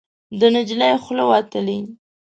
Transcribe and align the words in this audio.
د 0.39 0.41
نجلۍ 0.55 0.91
خوله 1.03 1.23
وتلې 1.31 1.79